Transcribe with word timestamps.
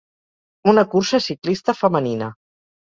Una 0.73 0.85
cursa 0.95 1.21
ciclista 1.27 1.79
femenina. 1.85 2.33